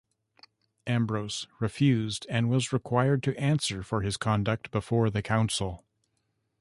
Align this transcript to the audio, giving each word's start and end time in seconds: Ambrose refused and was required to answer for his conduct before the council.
Ambrose 0.87 1.45
refused 1.59 2.25
and 2.27 2.49
was 2.49 2.73
required 2.73 3.21
to 3.21 3.37
answer 3.39 3.83
for 3.83 4.01
his 4.01 4.17
conduct 4.17 4.71
before 4.71 5.11
the 5.11 5.21
council. 5.21 5.85